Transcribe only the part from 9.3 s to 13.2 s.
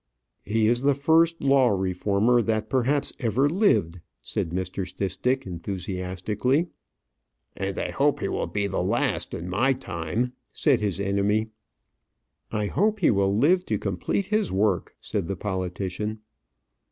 in my time," said his enemy. "I hope he